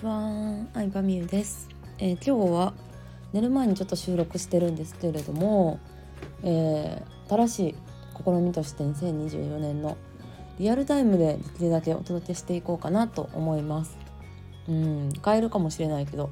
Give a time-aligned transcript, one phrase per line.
[0.00, 1.68] ちは、アイバミューです、
[1.98, 2.72] えー今日は
[3.34, 5.78] 寝る前にちょっと収録してるんですけれども、
[6.42, 7.74] えー新しい
[8.24, 9.96] 試みとして2024年の
[10.58, 13.98] リアルタイムでできるだけお届けしていこうかなと思います。
[14.68, 16.30] うん、変えるかもしれないけど、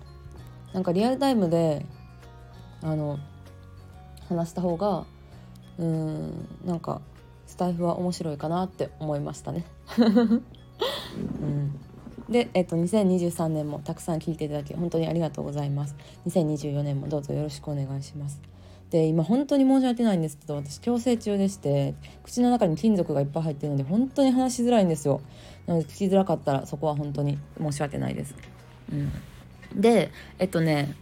[0.73, 1.84] なんかリアルタイムで
[2.82, 3.19] あの
[4.28, 5.05] 話した方が
[5.78, 7.02] うんなんか
[7.46, 9.66] スタイフは面白いかなって思いましたね。
[9.98, 11.77] うん
[12.28, 15.96] で、えっと、2023年もたくさん聞いていただき本当にありがとうございます。
[16.27, 18.41] 2024年もどうぞよろしくお願いします。
[18.91, 25.20] で今本当に申し訳ないんですけど私矯正中でして口の中に金属がいっぱい入ってるので本当に話しづらいんですよ。
[25.66, 28.34] なので聞きづらかったらそこは本当に申し訳ないです、
[28.90, 29.12] うん、
[29.79, 30.95] でえっとね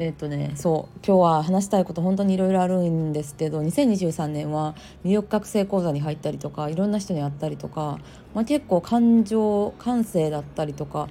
[0.00, 7.98] えっとねそう今日は話したいこと本当にいろいろあるんですけど2023年は魅力覚醒講座に入ったりとかいろんな人に会ったりとか、
[8.34, 11.08] まあ、結構感情感性だったりとか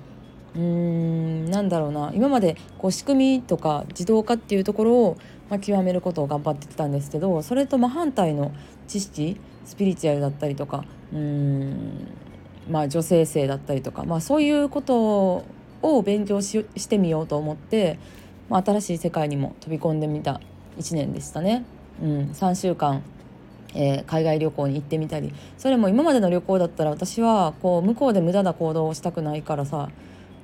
[0.56, 5.18] うーんなんだろうな今までこう仕組みとか自動化っていうところを、
[5.52, 8.52] まあ、極めることを頑張ってきたんですけどそれと真反対の
[8.88, 12.08] 知識スピリチュアルだったりとかうーん
[12.68, 15.46] まあ女性性だったりとか、まあ、そういうこと
[15.84, 18.00] を勉強ししてみようと思って、
[18.50, 20.42] まあ、新しい世界にも飛び込んでみた
[20.78, 21.64] 1年でしたね。
[22.02, 23.04] うん、3週間
[23.76, 29.90] えー海外旅行に行ってみたりそれも今までの旅行だったら私はこう向こうで無駄な行動をしたくないからさ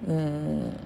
[0.07, 0.77] うーん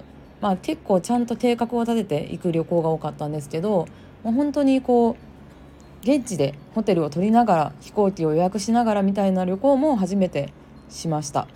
[0.41, 3.87] まあ結構ちゃんと計画を立てて行く旅行が多かったんですけど
[4.23, 10.53] もう本当にこう現地でホテルを取りながら飛行機を予約しながらみたいな旅行も初めて
[10.89, 11.47] しました。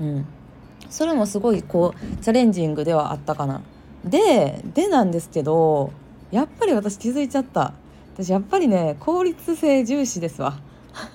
[0.00, 0.26] うん、
[0.88, 3.60] それもすごいこうチャレンジングではあったかな。
[4.04, 5.92] ででなんですけど
[6.30, 7.74] やっぱり私気づいちゃった。
[8.14, 10.58] 私やっぱりね効率性重視ですわ。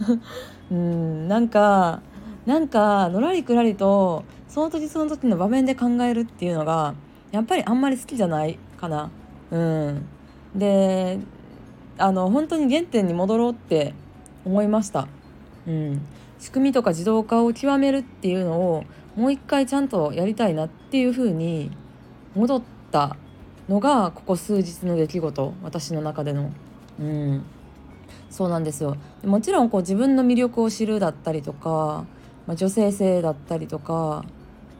[0.71, 2.01] うんなんか
[2.45, 6.95] なんかのらりくらりとその時その時の場面で考えるっていうのが
[7.31, 9.09] やっぱりあんまり好きじゃないかな。
[9.51, 10.05] うん。
[10.55, 11.19] で
[11.97, 13.93] あの本当に原点に戻ろうって
[14.45, 15.07] 思いました。
[15.67, 16.01] うん。
[16.39, 18.83] 仕組みとか自動化を極めるっていうのを
[19.15, 21.71] もう一回ちゃんとやりたいなっていうふうに
[22.35, 23.17] 戻ってた
[23.67, 26.51] のがここ数日の出来事私の中での。
[26.99, 27.43] うん。
[28.29, 28.95] そうなんですよ。
[29.23, 32.05] もちろんこう自分の魅力を知るだったりとか、
[32.47, 34.23] まあ、女性性だったりとか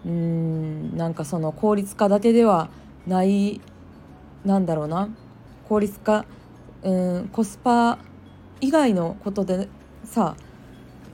[0.05, 2.69] うんなんかその効率化だけでは
[3.05, 3.59] ない
[4.45, 5.09] なんだろうな。
[5.67, 6.25] 効率化
[6.83, 7.97] うんコスパ
[8.61, 9.67] 以外のことで
[10.05, 10.37] さ、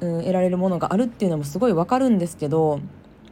[0.02, 2.80] うん、得られるものがあるっていうのもすごいわかるんですけど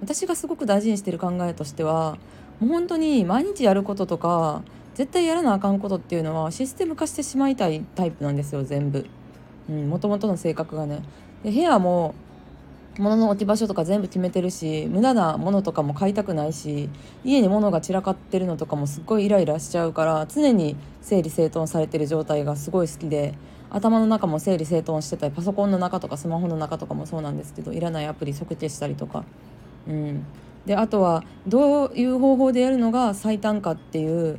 [0.02, 2.18] 私がすごく大事にしてる考えとしては
[2.60, 4.64] もう本当に毎日やることとか
[4.96, 9.06] 絶対やらなあかんことっていうのはシステム化してしまいたいタイプなんですよ全部。
[9.70, 11.04] もともとの性格がね。
[11.44, 12.16] で部屋も
[12.98, 16.90] 物の置き場所とか全部決めてるし無駄なものとかも買いたくないし
[17.24, 23.36] 家に物が散らかってるのとかもすっごいイライラしちゃうから常に整理整頓されてる状態がすごい好きで
[23.70, 29.24] 頭の中も整理整頓してたりパソコンの中とかスマホの中とかもそうなんですけどいらないアプリ即消したりとか。
[29.88, 30.26] うん。
[30.70, 34.38] であとはどういう方法でやるのが最短かっていう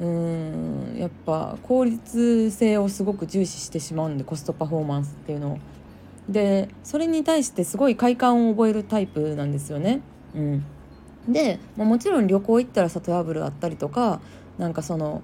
[0.00, 5.58] うんやっぱ効率性をすごく重視してしまうんでコストパフォーマンスっていうのを。
[6.28, 10.00] でそれに対してすごい快感を覚えるタイプなんですよね。
[10.34, 10.64] うん、
[11.28, 14.20] でまあもちろん旅行行ったらさトラブルあったりとか
[14.58, 15.22] なんかその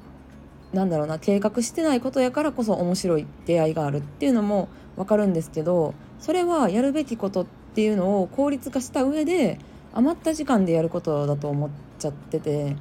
[0.73, 9.59] なんだろうな計画してないことやからこそ面白い出会いがあるっていうのも分かるんですけどそれはやるべきことっていうのを効率化した上で
[9.97, 12.77] 余った時間でやることだと思っちゃってて、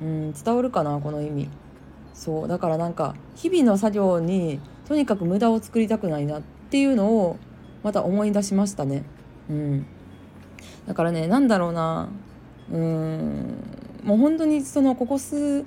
[0.00, 1.50] うん、伝わるかなこの意味。
[2.14, 4.58] そうだからなんか日々の作業に
[4.88, 7.36] とにかく無駄を作りたくないなっていうのを
[7.82, 9.04] また思い出しましたね。
[9.50, 9.86] うん。
[10.86, 12.08] だからねなんだろうな
[12.72, 13.62] うん
[14.02, 15.66] もう本当にそのここ数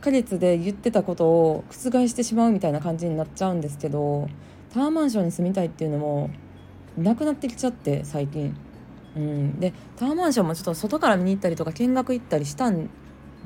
[0.00, 4.28] ヶ月で言ってたことを覆してしまうみたいな感じになっちゃうんですけど
[4.72, 6.30] タワーマンションに住みたいっていうのも
[6.98, 8.56] なくなってきちゃって最近。
[9.16, 12.90] うん、でタワーマンションもちょっと外から見に行ったりとか見学行ったりしたん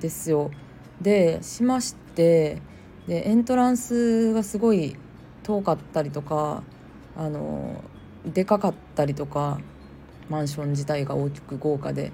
[0.00, 0.50] ですよ。
[1.00, 2.61] でしまして
[3.06, 4.96] でエントランスがすごい
[5.44, 6.62] 遠かったりとか
[7.17, 7.82] あの
[8.26, 9.61] でかかったりとか
[10.28, 12.12] マンション自体が大きく豪華で。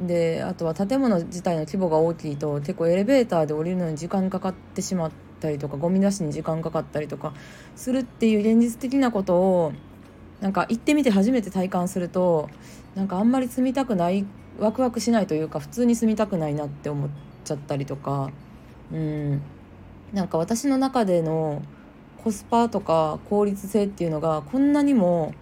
[0.00, 7.32] であとは建物自体の規模が大きいと結構エレベーターで降りるのに時間かかってしまったりとかゴミ出しに時間かかったりとか
[7.76, 9.72] するっていう現実的なことを
[10.44, 12.50] なんか行ってみて初めて体感すると
[12.94, 14.26] なんかあんまり住みたくない
[14.58, 17.08] ワクワクしないというか普通に住みたくないなって思っ
[17.44, 18.30] ちゃったりとか
[18.92, 19.40] うん。
[20.12, 21.62] なんか私の中での
[22.22, 25.32] コスパとか効率性っていうのがこんなにも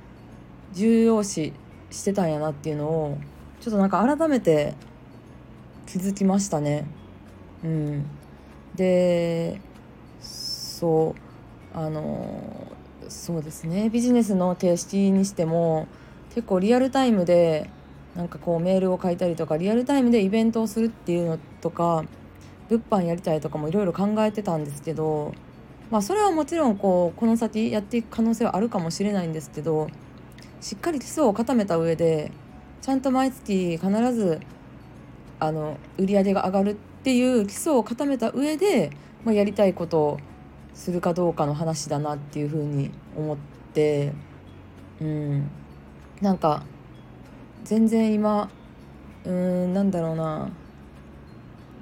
[0.72, 1.52] 重要視
[1.90, 3.18] してたんやなっていうのを
[3.60, 4.74] ちょっとなんか改めて
[5.86, 6.86] 気づきましたね。
[7.64, 8.06] うん、
[8.76, 9.60] で
[10.20, 11.16] そ
[11.74, 11.76] う。
[11.76, 12.61] あの
[13.12, 13.90] そうですね。
[13.90, 15.86] ビジネスの形式にしても
[16.34, 17.70] 結構リアルタイムで
[18.16, 22.04] なんかこうメールを書いたりとかリアルタイムでイベントをするっていうのとか
[22.68, 25.34] 物販やりたいとかもいろいろ考えてたんですけど
[25.90, 29.88] まあそれはもちろんこうこの先やっていく可能性はあるかもしれないんですけど
[30.60, 32.32] しっかり基礎を固めた上で
[32.80, 34.40] ちゃんと毎月必ず
[35.38, 38.90] あの売り上げが上がるっていう基礎を固めた上で、
[39.24, 40.18] まあ、やりたいことを
[40.74, 43.36] するかどうかの話だなっていうふうに思っ
[43.74, 44.12] て
[45.00, 45.50] うん。
[46.20, 46.64] なんか
[47.64, 48.50] 全然今
[49.24, 50.50] うんなんだろうな。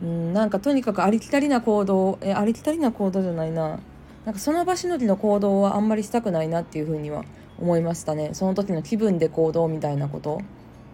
[0.02, 3.81] うんなんかとにかくありきたりな行動えありきたりな行動じゃないな。
[4.25, 7.25] なんかその場しのぎの行動はあんまりしたくないなっていうふうには
[7.58, 8.31] 思いましたね。
[8.32, 10.40] その時の気分で行動みたいなこと。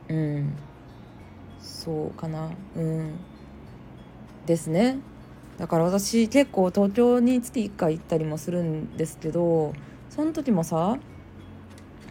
[0.09, 0.57] うん。
[1.61, 2.51] そうかな。
[2.77, 3.17] うん。
[4.47, 4.99] ですね。
[5.59, 9.73] だから私結構東京に月1回行ったりもするんですけど
[10.11, 10.99] その時もさ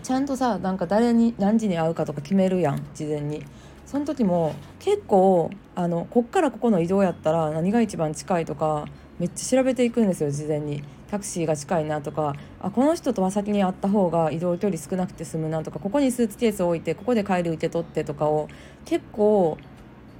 [0.03, 3.45] ちゃんとさなんか誰に何時に会うかとか決めるやん事前に。
[3.85, 8.85] その時も結構あのこっからここの移動やったら何が一番近いとか
[9.19, 10.83] めっちゃ調べていくんですよ事前に。
[11.07, 18.49] タクシーが近いなとかあこの人とは先に会った方が移動距離少なくて済むなとかここにスーツケース置いてここで帰る受け取ってとかを
[18.85, 19.57] 結構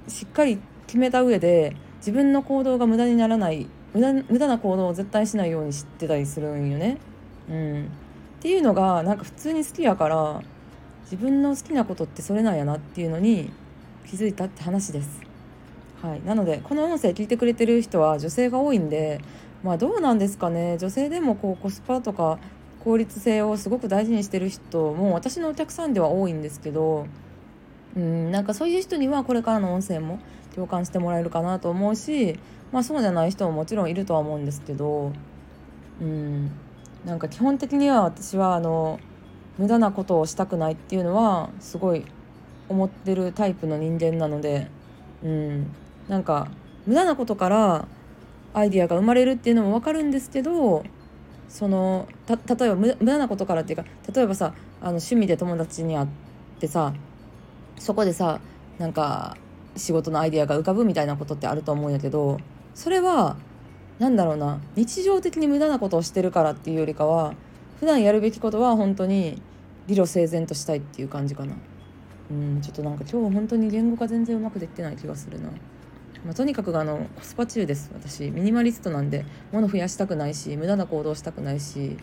[0.06, 1.76] しっかり決めた上で
[2.06, 6.98] 自分の行動が無駄にならない無駄無駄な行動を絶対しないように知ってたりするんよね。
[7.50, 7.88] うんっ
[8.40, 10.40] ていうのがなんか普通に好きやから
[11.02, 13.50] 自分の好きなことってそれなんやなっていうのに
[14.06, 15.20] 気づいたって話です。
[16.00, 19.20] はい、なのでこの音声聞いてくれてる人は女性が多いんで
[19.64, 22.38] まあどうなんですかね女性でもこうコスパとか
[22.84, 27.06] 効率性をすごく大事にしてる人も私のお客さんでは多いんですけど
[27.96, 30.20] うんなんかそういう人にはこれからの音声も
[30.56, 32.38] 共感してもらえるかなと思うし
[32.72, 35.12] まあそうじゃない人ももちろんいるとは思うんですけど
[36.00, 36.50] うん。
[37.04, 38.98] なんか基本的には私はあの
[39.58, 42.04] 無駄なことをしたくないっていうのはすごい
[42.68, 44.68] 思ってるタイプの人間なので
[45.22, 45.72] うん。
[46.08, 46.48] なんか
[46.86, 47.86] 無駄なことから
[48.54, 50.84] アイデアが生まれるっていうのも分かるんですけど
[51.48, 56.08] その例えば無駄なことからっていうか例えばさあの趣味で友達に会っ
[56.58, 56.94] てさ
[57.78, 58.40] そこでさ
[58.78, 59.36] なんか
[59.76, 62.38] 仕事のアイデアが浮かぶみたいなことってあると思うんやけど
[62.74, 63.36] それは
[63.98, 67.34] 何だろうな日常的に無駄なことをしてるからっていうよりかは
[67.80, 69.40] 普段やるべきことは本当に
[69.86, 71.54] 理路整然としたいっていう感じかな。
[72.30, 75.48] うんちょっとなんか今日本当に言語化全然うまくできてない気がするな、
[76.24, 78.30] まあ、とにかくあのコスパ中です私。
[78.30, 81.96] ミニマリストなんで物増やしたくないし無駄な行動したくないし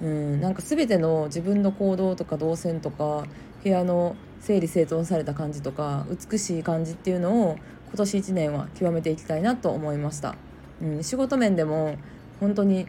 [0.00, 3.26] うんなんか全ての自分の行動とか動線とか
[3.62, 7.56] 部屋の整理整頓された感じとか美しい感じっていうのを
[7.88, 10.36] 今年1年は極めていきたいなと思いました。
[10.82, 11.96] うん、仕事面でも
[12.40, 12.86] 本当に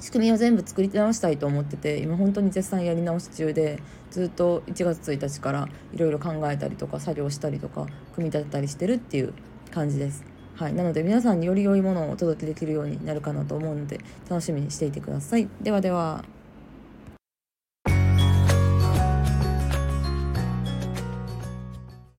[0.00, 3.80] 仕組みを全部作り直したいと思ってて今本当に絶賛やり直し中で
[4.10, 9.34] ずっと1月1日からいろいろ考えたりとか作業したりとか組み立てたりしてるっていう
[9.70, 10.24] 感じです。
[10.56, 15.48] はい、なので皆さんにより良いものをお届けできるようになるかなと思うので楽しみにしていてください。
[15.62, 16.39] ではでは。